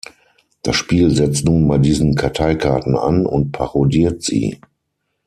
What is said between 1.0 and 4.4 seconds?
setzt nun bei diesen Karteikarten an und parodiert